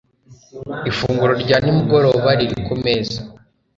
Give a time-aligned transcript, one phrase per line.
[0.89, 3.19] ifunguro rya nimugoroba riri kumeza